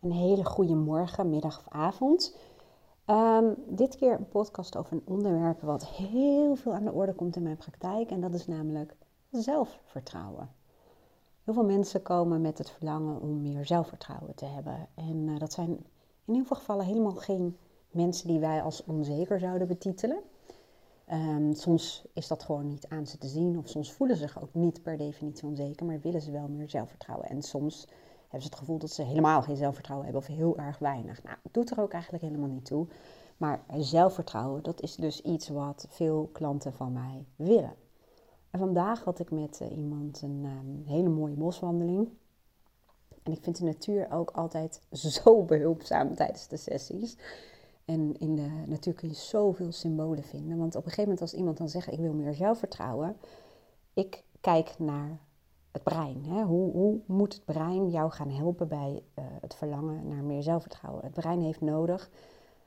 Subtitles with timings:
[0.00, 2.36] Een hele goede morgen, middag of avond.
[3.04, 7.36] Ehm, dit keer een podcast over een onderwerp wat heel veel aan de orde komt
[7.36, 8.10] in mijn praktijk.
[8.10, 8.96] En dat is namelijk
[9.30, 10.50] zelfvertrouwen.
[11.44, 14.88] Heel veel mensen komen met het verlangen om meer zelfvertrouwen te hebben.
[14.94, 15.68] En uh, dat zijn
[16.24, 17.56] in heel veel gevallen helemaal geen
[17.90, 20.20] mensen die wij als onzeker zouden betitelen.
[21.12, 24.42] Um, soms is dat gewoon niet aan ze te zien, of soms voelen ze zich
[24.42, 27.28] ook niet per definitie onzeker, maar willen ze wel meer zelfvertrouwen.
[27.28, 27.86] En soms
[28.30, 31.22] hebben ze het gevoel dat ze helemaal geen zelfvertrouwen hebben of heel erg weinig.
[31.22, 32.86] Nou, het doet er ook eigenlijk helemaal niet toe.
[33.36, 37.74] Maar zelfvertrouwen, dat is dus iets wat veel klanten van mij willen.
[38.50, 42.08] En vandaag had ik met uh, iemand een um, hele mooie boswandeling.
[43.22, 44.82] En ik vind de natuur ook altijd
[45.22, 47.16] zo behulpzaam tijdens de sessies.
[47.84, 50.58] En in de natuur kun je zoveel symbolen vinden.
[50.58, 53.16] Want op een gegeven moment als iemand dan zegt, ik wil meer zelfvertrouwen.
[53.94, 55.20] Ik kijk naar
[55.70, 56.24] het brein.
[56.24, 56.42] Hè?
[56.42, 61.04] Hoe, hoe, moet het brein jou gaan helpen bij uh, het verlangen naar meer zelfvertrouwen?
[61.04, 62.10] Het brein heeft nodig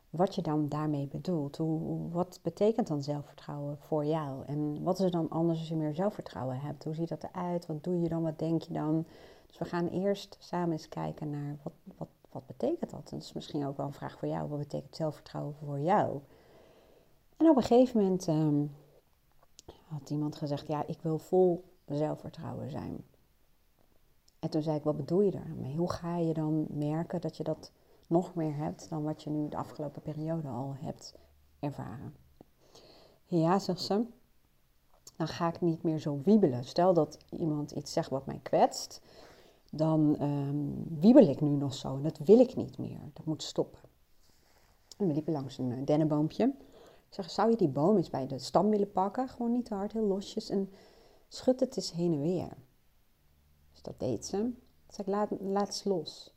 [0.09, 1.57] wat je dan daarmee bedoelt.
[1.57, 4.45] Hoe, wat betekent dan zelfvertrouwen voor jou?
[4.45, 6.83] En wat is er dan anders als je meer zelfvertrouwen hebt?
[6.83, 7.65] Hoe ziet dat eruit?
[7.65, 8.23] Wat doe je dan?
[8.23, 9.05] Wat denk je dan?
[9.47, 13.09] Dus we gaan eerst samen eens kijken naar wat, wat, wat betekent dat?
[13.09, 14.49] Dat is misschien ook wel een vraag voor jou.
[14.49, 16.19] Wat betekent zelfvertrouwen voor jou?
[17.37, 18.71] En op een gegeven moment um,
[19.87, 23.03] had iemand gezegd, ja, ik wil vol zelfvertrouwen zijn.
[24.39, 25.77] En toen zei ik, wat bedoel je daarmee?
[25.77, 27.71] Hoe ga je dan merken dat je dat
[28.07, 31.15] nog meer hebt dan wat je nu de afgelopen periode al hebt
[31.59, 32.15] ervaren?
[33.25, 34.05] Ja, zegt ze,
[35.17, 36.63] dan ga ik niet meer zo wiebelen.
[36.63, 39.01] Stel dat iemand iets zegt wat mij kwetst,
[39.71, 42.99] dan um, wiebel ik nu nog zo en dat wil ik niet meer.
[43.13, 43.81] Dat moet stoppen.
[44.97, 46.53] En we liepen langs een eh, dennenboompje.
[47.07, 49.29] Ik zeg, zou je die boom eens bij de stam willen pakken?
[49.29, 50.49] Gewoon niet te hard, heel losjes.
[50.49, 50.69] En
[51.33, 52.57] schud het eens heen en weer.
[53.71, 54.51] Dus dat deed ze.
[54.87, 56.33] Dus ik laat, laat eens los.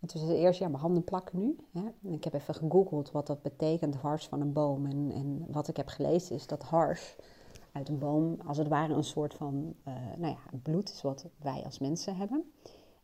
[0.00, 1.56] En toen zei ze eerst, ja, mijn handen plakken nu.
[1.72, 4.86] En ik heb even gegoogeld wat dat betekent, hars van een boom.
[4.86, 7.16] En, en wat ik heb gelezen is dat hars
[7.72, 11.26] uit een boom, als het ware een soort van, uh, nou ja, bloed is wat
[11.38, 12.52] wij als mensen hebben.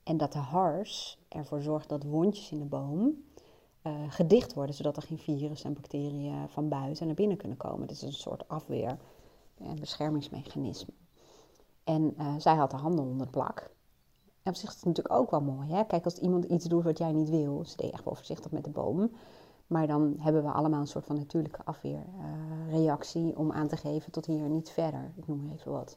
[0.03, 3.25] En dat de hars ervoor zorgt dat wondjes in de boom
[3.83, 7.89] uh, gedicht worden, zodat er geen virus en bacteriën van buiten naar binnen kunnen komen.
[7.89, 8.99] Is een soort afweer-
[9.59, 10.93] en beschermingsmechanisme.
[11.85, 13.71] En uh, zij had de handen onder het plak.
[14.43, 15.73] En op zich is het natuurlijk ook wel mooi.
[15.73, 15.85] Hè?
[15.85, 18.65] Kijk, als iemand iets doet wat jij niet wil, ze deed echt wel voorzichtig met
[18.65, 19.11] de boom.
[19.67, 24.13] Maar dan hebben we allemaal een soort van natuurlijke afweerreactie uh, om aan te geven
[24.13, 25.13] tot hier niet verder.
[25.17, 25.97] Ik noem even wat.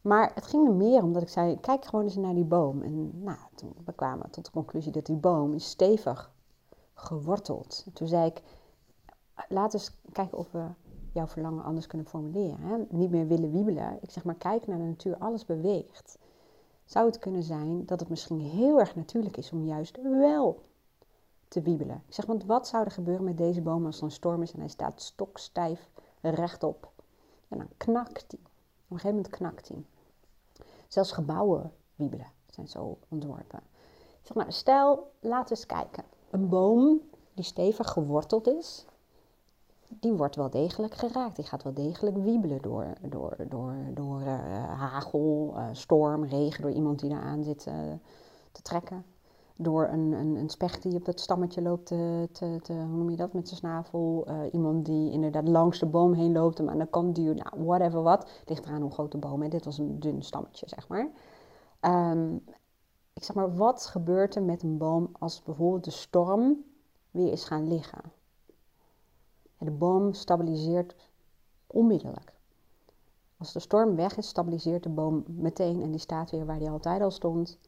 [0.00, 2.82] Maar het ging er meer omdat ik zei, kijk gewoon eens naar die boom.
[2.82, 6.32] En nou, toen we kwamen tot de conclusie dat die boom is stevig
[6.94, 7.82] geworteld.
[7.86, 8.42] En toen zei ik,
[9.48, 10.66] laten we eens kijken of we
[11.14, 12.60] jouw verlangen anders kunnen formuleren.
[12.60, 12.76] Hè?
[12.88, 13.98] Niet meer willen wiebelen.
[14.00, 16.18] Ik zeg maar, kijk naar de natuur, alles beweegt.
[16.84, 20.62] Zou het kunnen zijn dat het misschien heel erg natuurlijk is om juist wel
[21.48, 22.02] te wiebelen?
[22.06, 24.52] Ik zeg, want wat zou er gebeuren met deze boom als er een storm is
[24.52, 25.88] en hij staat stokstijf
[26.20, 26.92] rechtop?
[27.48, 28.40] En dan knakt hij.
[28.40, 29.84] Op een gegeven moment knakt hij.
[30.88, 33.60] Zelfs gebouwen wiebelen zijn zo ontworpen.
[34.20, 36.04] Ik zeg, nou, stel, laten we eens kijken.
[36.30, 37.00] Een boom
[37.34, 38.86] die stevig geworteld is,
[39.88, 41.36] die wordt wel degelijk geraakt.
[41.36, 46.70] Die gaat wel degelijk wiebelen door, door, door, door uh, hagel, uh, storm, regen, door
[46.70, 47.74] iemand die daar aan zit uh,
[48.52, 49.04] te trekken.
[49.56, 53.10] Door een, een, een specht die op dat stammetje loopt te, te, te hoe noem
[53.10, 54.26] je dat, met zijn snavel.
[54.52, 58.02] iemand die inderdaad langs de boom heen loopt, hem aan de kant duwt, nou, whatever
[58.02, 58.30] wat.
[58.46, 59.50] Ligt eraan hoe groot de boom is.
[59.50, 61.08] Dit was een dun stammetje, zeg maar.
[61.80, 62.44] Um,
[63.12, 66.64] ik zeg maar, wat gebeurt er met een boom als bijvoorbeeld de storm
[67.10, 68.00] weer is gaan liggen?
[69.64, 70.94] De boom stabiliseert
[71.66, 72.32] onmiddellijk.
[73.36, 76.70] Als de storm weg is, stabiliseert de boom meteen en die staat weer waar die
[76.70, 77.58] altijd al stond.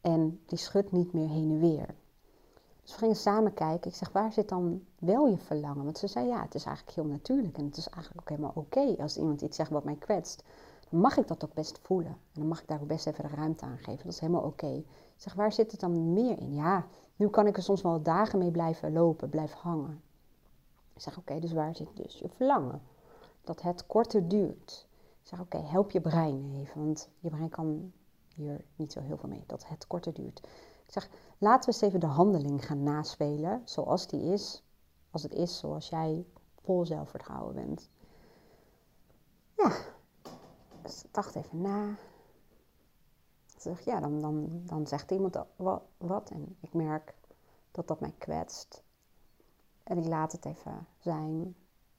[0.00, 1.94] En die schudt niet meer heen en weer.
[2.82, 3.90] Dus we gingen samen kijken.
[3.90, 5.84] Ik zeg, waar zit dan wel je verlangen?
[5.84, 7.58] Want ze zei, ja, het is eigenlijk heel natuurlijk.
[7.58, 10.42] En het is eigenlijk ook helemaal oké als iemand iets zegt wat mij kwetst.
[10.90, 12.12] Dan mag ik dat ook best voelen.
[12.12, 14.04] En dan mag ik daar ook best even de ruimte aan geven.
[14.04, 14.72] Dat is helemaal oké.
[14.72, 14.86] Ik
[15.16, 16.54] zeg, waar zit het dan meer in?
[16.54, 16.86] Ja,
[17.16, 20.02] nu kan ik er soms wel dagen mee blijven lopen, blijven hangen.
[20.94, 22.82] Ik zeg, oké, dus waar zit dus je verlangen?
[23.42, 24.86] Dat het korter duurt.
[25.22, 27.92] Ik zeg, oké, help je brein even, want je brein kan
[28.34, 29.44] hier niet zo heel veel mee.
[29.46, 30.38] Dat het korter duurt.
[30.86, 31.08] Ik zeg,
[31.38, 34.62] laten we eens even de handeling gaan naspelen zoals die is.
[35.10, 36.26] Als het is zoals jij
[36.62, 37.90] vol zelfvertrouwen bent.
[39.56, 39.76] Ja,
[40.82, 41.96] dus dacht even na.
[43.56, 47.14] Zeg, ja, dan, dan, dan zegt iemand wat, wat en ik merk
[47.70, 48.83] dat dat mij kwetst.
[49.84, 51.54] En ik laat het even zijn.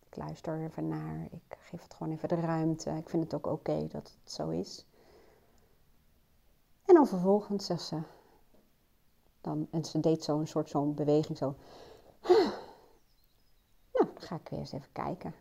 [0.06, 1.28] Ik luister er even naar.
[1.32, 2.90] Ik geef het gewoon even de ruimte.
[2.90, 4.86] Ik vind het ook oké dat het zo is.
[6.86, 8.02] En dan vervolgens zegt ze:
[9.42, 11.56] Dan en ze deed zo'n soort zo'n beweging zo.
[13.94, 15.34] Nou, dan ga ik weer eens even kijken.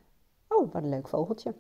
[0.49, 1.55] Oh, wat een leuk vogeltje.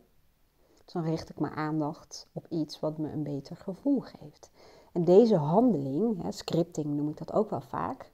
[0.84, 4.50] Dus dan richt ik mijn aandacht op iets wat me een beter gevoel geeft.
[4.92, 8.10] En deze handeling, hè, scripting noem ik dat ook wel vaak,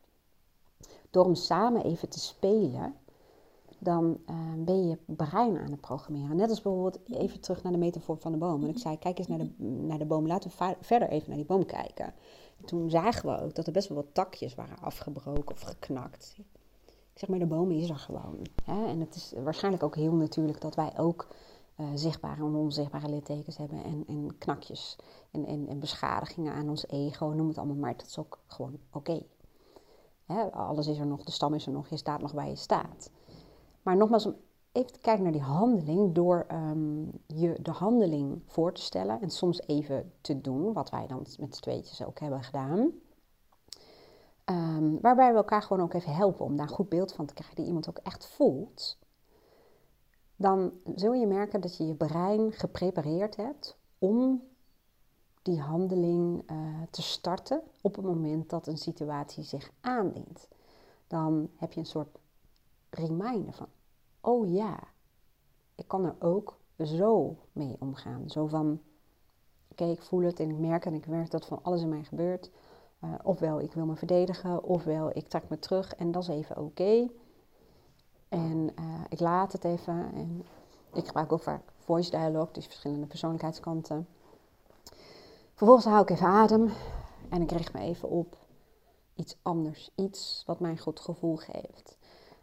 [1.10, 2.94] door hem samen even te spelen,
[3.78, 6.36] dan uh, ben je brein aan het programmeren.
[6.36, 8.62] Net als bijvoorbeeld even terug naar de metafoor van de boom.
[8.62, 11.36] En ik zei, kijk eens naar de, naar de boom, laten we verder even naar
[11.36, 12.14] die boom kijken.
[12.58, 16.34] En toen zagen we ook dat er best wel wat takjes waren afgebroken of geknakt.
[17.12, 18.38] Ik zeg maar, de boom is er gewoon.
[18.64, 18.86] Hè?
[18.86, 21.26] En het is waarschijnlijk ook heel natuurlijk dat wij ook
[21.80, 23.84] uh, zichtbare en onzichtbare littekens hebben.
[23.84, 24.96] En, en knakjes
[25.30, 27.96] en, en, en, beschadigingen aan ons ego, noem het allemaal maar.
[27.96, 29.22] Dat is ook gewoon oké.
[30.52, 33.10] Alles is er nog, de stam is er nog, je staat nog waar je staat.
[33.82, 34.34] Maar nogmaals, om
[34.72, 39.30] even te kijken naar die handeling, door um, je de handeling voor te stellen en
[39.30, 42.90] soms even te doen, wat wij dan met z'n tweetjes ook hebben gedaan.
[44.44, 47.34] Um, waarbij we elkaar gewoon ook even helpen om daar een goed beeld van te
[47.34, 48.98] krijgen, die iemand ook echt voelt.
[50.36, 54.42] Dan zul je merken dat je je brein geprepareerd hebt om
[55.42, 56.56] die handeling uh,
[56.90, 60.48] te starten op het moment dat een situatie zich aandient.
[61.06, 62.18] Dan heb je een soort
[62.90, 63.66] reminder van,
[64.20, 64.78] oh ja,
[65.74, 68.30] ik kan er ook zo mee omgaan.
[68.30, 68.80] Zo van,
[69.70, 72.04] oké, ik voel het en ik merk en ik merk dat van alles in mij
[72.04, 72.50] gebeurt.
[73.04, 76.56] Uh, ofwel ik wil me verdedigen, ofwel ik trek me terug en dat is even
[76.56, 77.08] oké.
[78.28, 80.12] En uh, ik laat het even.
[80.14, 80.44] En
[80.92, 84.06] ik gebruik ook vaak voice dialogue, dus verschillende persoonlijkheidskanten.
[85.60, 86.70] Vervolgens hou ik even adem
[87.28, 88.36] en ik richt me even op
[89.14, 89.90] iets anders.
[89.94, 91.96] Iets wat mij een goed gevoel geeft.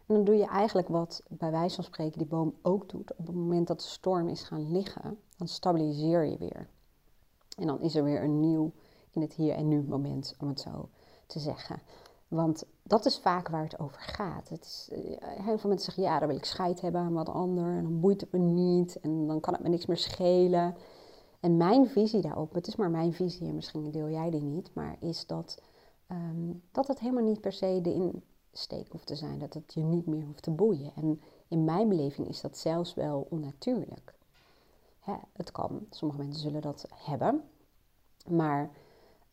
[0.06, 3.14] En dan doe je eigenlijk wat bij wijze van spreken die boom ook doet.
[3.16, 6.68] Op het moment dat de storm is gaan liggen, dan stabiliseer je weer.
[7.56, 8.72] En dan is er weer een nieuw
[9.10, 10.88] in het hier en nu moment, om het zo
[11.26, 11.82] te zeggen.
[12.28, 14.48] Want dat is vaak waar het over gaat.
[14.48, 17.28] Het is, eh, heel veel mensen zeggen, ja, dan wil ik scheid hebben aan wat
[17.28, 17.76] ander.
[17.76, 19.00] En dan boeit het me niet.
[19.00, 20.76] En dan kan het me niks meer schelen.
[21.40, 24.74] En mijn visie daarop, het is maar mijn visie en misschien deel jij die niet.
[24.74, 25.62] Maar is dat,
[26.08, 28.12] um, dat het helemaal niet per se de
[28.52, 29.38] insteek hoeft te zijn.
[29.38, 30.92] Dat het je niet meer hoeft te boeien.
[30.96, 34.14] En in mijn beleving is dat zelfs wel onnatuurlijk.
[35.00, 37.42] Hè, het kan, sommige mensen zullen dat hebben.
[38.26, 38.70] Maar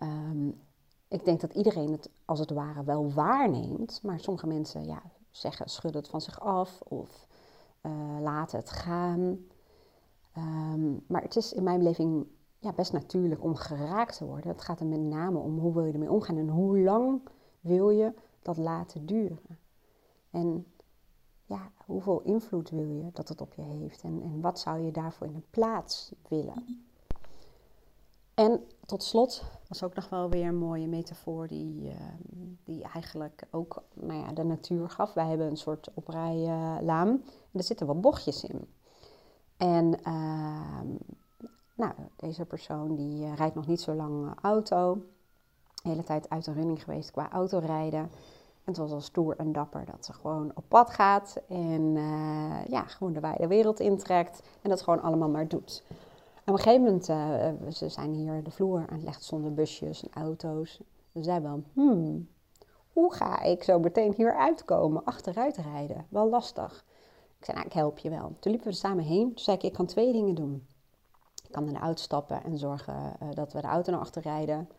[0.02, 0.62] um,
[1.08, 4.00] ik denk dat iedereen het als het ware wel waarneemt.
[4.04, 5.02] Maar sommige mensen ja,
[5.32, 7.28] zeggen, schudden het van zich af of
[7.82, 7.92] uh,
[8.22, 9.38] laten het gaan.
[10.38, 12.28] Um, maar het is in mijn beleving
[12.60, 14.50] ja, best natuurlijk om geraakt te worden.
[14.50, 17.22] Het gaat er met name om hoe wil je ermee omgaan en hoe lang
[17.60, 19.60] wil je dat laten duren.
[20.30, 20.66] En
[21.46, 24.92] ja, hoeveel invloed wil je dat het op je heeft en, en wat zou je
[24.92, 26.86] daarvoor in de plaats willen?
[28.34, 31.96] En tot slot was ook nog wel weer een mooie metafoor die, uh,
[32.64, 35.14] die eigenlijk ook nou ja, de natuur gaf.
[35.14, 37.10] Wij hebben een soort oprijlaan
[37.52, 38.68] en er zitten wat bochtjes in.
[39.58, 40.80] En uh,
[41.76, 44.98] nou, deze persoon die uh, rijdt nog niet zo lang auto.
[45.84, 48.00] De hele tijd uit de running geweest qua autorijden.
[48.00, 51.42] En het was al stoer en dapper dat ze gewoon op pad gaat.
[51.48, 54.42] En eh, ja, gewoon de wijde wereld intrekt.
[54.62, 55.84] En dat gewoon allemaal maar doet.
[56.44, 57.06] En op een gegeven moment,
[57.76, 60.80] ze zijn hier de vloer aan het leggen zonder busjes en auto's.
[61.14, 62.28] Ze zei wel, hmm,
[62.94, 66.06] hoe ga ik zo meteen hier uitkomen, achteruit rijden?
[66.10, 66.86] Wel lastig.
[67.46, 68.36] Ik zei, nou, ik help je wel.
[68.40, 69.28] Toen liepen we er samen heen.
[69.28, 70.68] Toen zei ik, ik kan twee dingen doen.
[71.44, 74.22] Ik kan in de auto stappen en zorgen uh, dat we de auto naar achter
[74.22, 74.70] rijden.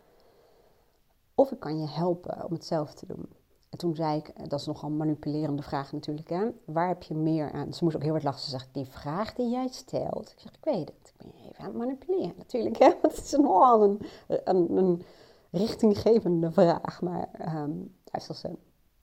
[1.34, 3.28] Of ik kan je helpen om het zelf te doen.
[3.70, 6.48] En toen zei ik, dat is nogal een manipulerende vraag natuurlijk, hè?
[6.64, 7.74] waar heb je meer aan?
[7.74, 8.42] Ze moest ook heel hard lachen.
[8.42, 10.30] Ze zegt, die vraag die jij stelt.
[10.30, 11.12] Ik zeg, ik weet het.
[11.12, 12.78] Ik ben je even aan het manipuleren natuurlijk.
[12.78, 12.88] Hè?
[13.02, 15.02] Want het is nogal een, een, een
[15.50, 17.02] richtinggevende vraag.
[17.02, 18.56] Maar um, ze,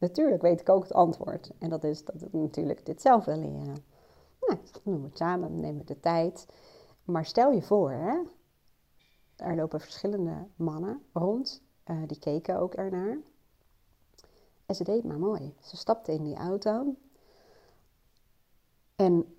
[0.04, 1.52] natuurlijk weet ik ook het antwoord.
[1.60, 3.86] En dat is dat ik natuurlijk dit zelf wil leren.
[4.40, 6.46] Nou, doen we het samen, nemen we de tijd.
[7.04, 8.22] Maar stel je voor, hè?
[9.36, 11.62] er lopen verschillende mannen rond.
[11.86, 13.18] Uh, die keken ook ernaar.
[14.66, 15.56] En ze deed maar mooi.
[15.60, 16.96] Ze stapte in die auto.
[18.96, 19.36] En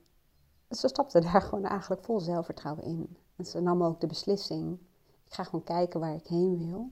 [0.71, 3.17] ze stapte daar gewoon eigenlijk vol zelfvertrouwen in.
[3.37, 4.79] En ze nam ook de beslissing:
[5.25, 6.91] ik ga gewoon kijken waar ik heen wil.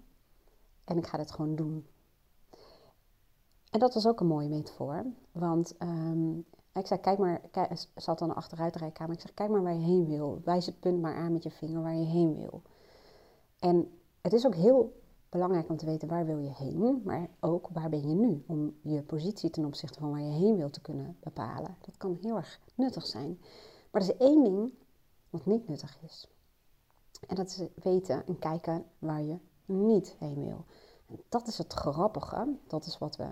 [0.85, 1.87] En ik ga dit gewoon doen.
[3.73, 5.05] En dat was ook een mooie metafoor.
[5.33, 9.15] Want um, ik zei, kijk maar, kijk, zat dan achteruit de rijkamer.
[9.15, 10.41] Ik zeg, kijk maar waar je heen wil.
[10.45, 12.63] Wijs het punt maar aan met je vinger waar je heen wil.
[13.59, 17.69] En het is ook heel belangrijk om te weten waar wil je heen, maar ook
[17.73, 20.81] waar ben je nu, om je positie ten opzichte van waar je heen wilt te
[20.81, 21.77] kunnen bepalen.
[21.81, 23.39] Dat kan heel erg nuttig zijn.
[23.91, 24.73] Maar er is één ding
[25.31, 26.29] wat niet nuttig is.
[27.27, 30.65] En dat is weten en kijken waar je niet heen wil.
[31.07, 32.57] En dat is het grappige.
[32.67, 33.27] Dat is wat we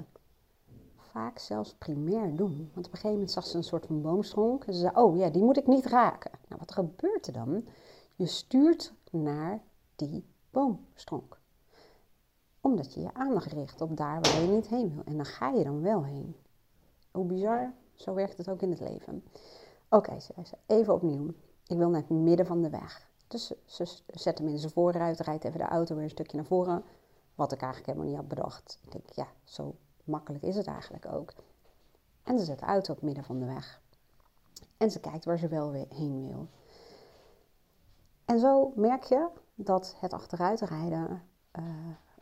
[1.10, 2.70] vaak zelfs primair doen.
[2.74, 4.64] Want op een gegeven moment zag ze een soort van boomstronk.
[4.64, 6.30] En ze zei, oh ja, die moet ik niet raken.
[6.48, 7.64] Nou, wat gebeurt er dan?
[8.14, 9.60] Je stuurt naar
[9.96, 11.38] die boomstronk.
[12.60, 15.04] Omdat je je aandacht richt op daar waar je niet heen wil.
[15.04, 16.36] En dan ga je dan wel heen.
[17.10, 19.24] Hoe bizar, zo werkt het ook in het leven.
[19.88, 21.34] Oké, zei ze, even opnieuw.
[21.66, 23.08] Ik wil naar het midden van de weg.
[23.28, 26.46] Dus ze zet hem in zijn voorruit, rijdt even de auto weer een stukje naar
[26.46, 26.84] voren.
[27.34, 28.78] Wat ik eigenlijk helemaal niet had bedacht.
[28.82, 29.74] Ik denk, ja, zo
[30.10, 31.32] makkelijk is het eigenlijk ook.
[32.22, 33.80] En ze zet de auto op midden van de weg.
[34.76, 36.48] En ze kijkt waar ze wel heen wil.
[38.24, 41.22] En zo merk je dat het achteruitrijden
[41.58, 41.64] uh,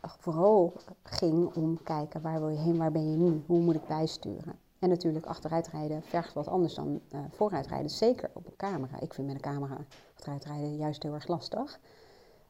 [0.01, 3.87] vooral ging om kijken waar wil je heen, waar ben je nu, hoe moet ik
[3.87, 4.59] bijsturen.
[4.79, 8.99] En natuurlijk achteruitrijden vergt wat anders dan uh, vooruitrijden, zeker op een camera.
[8.99, 9.77] Ik vind met een camera
[10.15, 11.79] achteruitrijden juist heel erg lastig.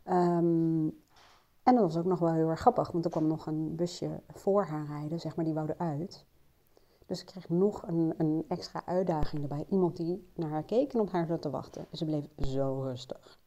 [0.10, 1.02] Um,
[1.64, 4.22] en dat was ook nog wel heel erg grappig, want er kwam nog een busje
[4.28, 6.26] voor haar rijden, zeg maar, die wou eruit.
[7.06, 9.66] Dus ik kreeg nog een, een extra uitdaging erbij.
[9.70, 11.86] Iemand die naar haar keek en op haar zat te wachten.
[11.92, 13.40] Ze bleef zo rustig.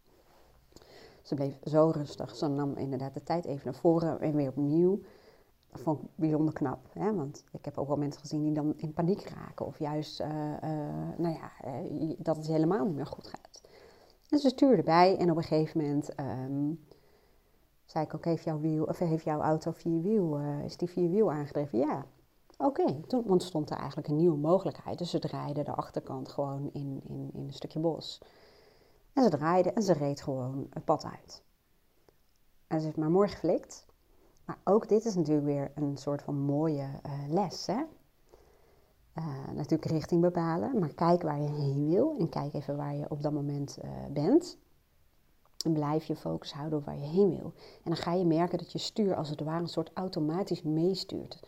[1.22, 2.36] Ze bleef zo rustig.
[2.36, 5.00] Ze nam inderdaad de tijd even naar voren en weer opnieuw.
[5.70, 6.78] Dat vond ik bijzonder knap.
[6.92, 7.14] Hè?
[7.14, 9.66] Want ik heb ook wel mensen gezien die dan in paniek raken.
[9.66, 10.26] Of juist, uh,
[11.16, 13.60] nou ja, uh, dat het helemaal niet meer goed gaat.
[14.28, 16.84] En ze stuurde bij en op een gegeven moment um,
[17.92, 21.78] zei ik ook, heeft jouw, wiel, heeft jouw auto vierwiel, uh, is die vierwiel aangedreven?
[21.78, 22.06] Ja.
[22.58, 24.98] Oké, toen ontstond er eigenlijk een nieuwe mogelijkheid.
[24.98, 28.20] Dus ze draaide de achterkant gewoon in, in, in een stukje bos.
[29.12, 31.42] En ze draaide en ze reed gewoon het pad uit.
[32.66, 33.86] En ze heeft maar mooi geflikt.
[34.44, 37.66] Maar ook dit is natuurlijk weer een soort van mooie uh, les.
[37.66, 37.82] Hè?
[39.18, 43.10] Uh, natuurlijk richting bepalen, maar kijk waar je heen wil en kijk even waar je
[43.10, 43.78] op dat moment
[44.12, 44.58] bent.
[45.62, 47.52] En blijf je focus houden op waar je heen wil.
[47.54, 51.40] En dan ga je merken dat je stuur als het ware een soort automatisch meestuurt.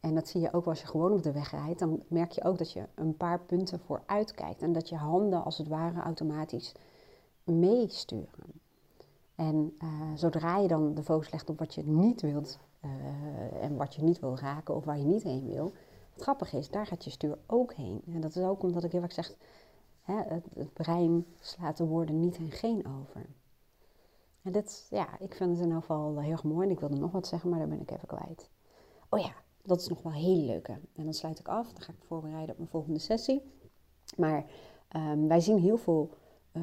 [0.00, 1.78] En dat zie je ook als je gewoon op de weg rijdt.
[1.78, 4.62] Dan merk je ook dat je een paar punten vooruit kijkt.
[4.62, 6.74] En dat je handen als het ware automatisch
[7.44, 8.60] meesturen.
[9.34, 13.76] En uh, zodra je dan de focus legt op wat je niet wilt uh, en
[13.76, 15.72] wat je niet wil raken of waar je niet heen wil.
[16.12, 18.02] Het grappige is, daar gaat je stuur ook heen.
[18.06, 19.34] En dat is ook omdat ik heel vaak zeg,
[20.54, 23.26] het brein slaat de woorden niet en geen over.
[24.42, 26.66] En dit, ja, ik vind het in ieder geval heel erg mooi.
[26.66, 28.50] En ik wilde nog wat zeggen, maar daar ben ik even kwijt.
[29.08, 30.72] Oh ja, dat is nog wel heel leuke.
[30.72, 31.72] En dan sluit ik af.
[31.72, 33.42] Dan ga ik voorbereiden op mijn volgende sessie.
[34.16, 34.44] Maar
[34.96, 36.10] um, wij zien heel veel
[36.52, 36.62] uh,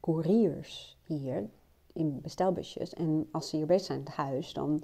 [0.00, 1.50] couriers hier
[1.92, 2.94] in bestelbusjes.
[2.94, 4.82] En als ze hier bezig zijn in het huis, dan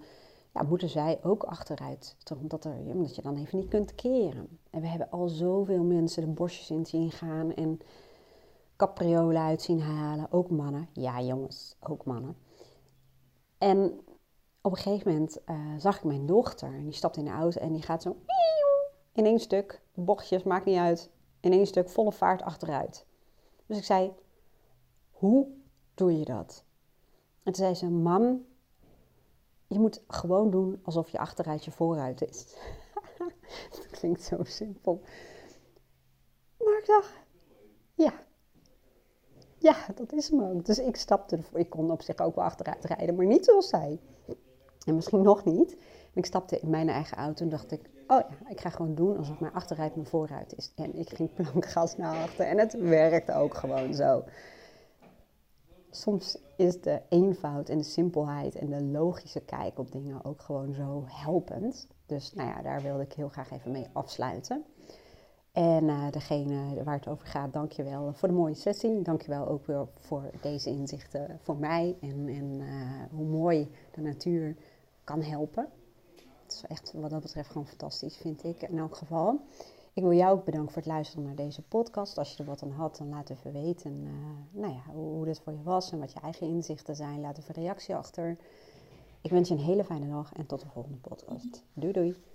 [0.55, 2.17] ja, moeten zij ook achteruit.
[2.41, 4.59] Omdat, er, omdat je dan even niet kunt keren.
[4.71, 7.55] En we hebben al zoveel mensen de bosjes in zien gaan.
[7.55, 7.81] En
[8.81, 10.33] capriolen uit zien halen.
[10.33, 10.89] Ook mannen.
[10.93, 12.37] Ja, jongens, ook mannen.
[13.59, 14.01] En
[14.61, 16.75] op een gegeven moment uh, zag ik mijn dochter.
[16.75, 18.17] En die stapt in de auto en die gaat zo
[19.13, 21.11] in één stuk, bochtjes, maakt niet uit,
[21.41, 23.07] in één stuk volle vaart achteruit.
[23.67, 24.13] Dus ik zei,
[25.11, 25.49] hoe
[25.95, 26.65] doe je dat?
[27.43, 28.45] En toen zei ze, mam,
[29.67, 32.57] je moet gewoon doen alsof je achteruit je vooruit is.
[33.77, 35.01] dat klinkt zo simpel.
[36.59, 37.13] Maar ik dacht,
[37.95, 38.13] ja,
[39.61, 40.67] ja, dat is hem ook.
[40.67, 41.59] Dus ik stapte ervoor.
[41.59, 43.99] Ik kon op zich ook wel achteruit rijden, maar niet zoals zij.
[44.87, 45.77] En misschien nog niet.
[46.15, 49.17] ik stapte in mijn eigen auto en dacht ik, oh ja, ik ga gewoon doen
[49.17, 50.73] alsof mijn achteruit mijn vooruit is.
[50.77, 54.25] En ik ging plankgas naar achter en het werkte ook gewoon zo.
[55.91, 60.75] Soms is de eenvoud en de simpelheid en de logische kijk op dingen ook gewoon
[60.75, 61.87] zo helpend.
[62.07, 64.65] Dus nou ja, daar wilde ik heel graag even mee afsluiten.
[65.53, 69.03] En uh, degene waar het over gaat, dankjewel voor de mooie sessie.
[69.03, 74.57] Dankjewel ook weer voor deze inzichten voor mij en, en uh, hoe mooi de natuur
[75.05, 75.69] kan helpen.
[76.43, 79.41] Het is echt wat dat betreft gewoon fantastisch, vind ik in elk geval.
[79.93, 82.19] Ik wil jou ook bedanken voor het luisteren naar deze podcast.
[82.19, 84.11] Als je er wat aan had, dan laat even weten uh,
[84.61, 87.21] nou ja, hoe, hoe dit voor je was en wat je eigen inzichten zijn.
[87.21, 88.37] Laat even een reactie achter.
[89.21, 91.65] Ik wens je een hele fijne dag en tot de volgende podcast.
[91.73, 92.30] Doei doei!